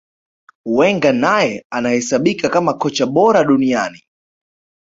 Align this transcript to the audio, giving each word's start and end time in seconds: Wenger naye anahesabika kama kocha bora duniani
Wenger 0.65 1.13
naye 1.13 1.65
anahesabika 1.71 2.49
kama 2.49 2.73
kocha 2.73 3.05
bora 3.05 3.43
duniani 3.43 4.03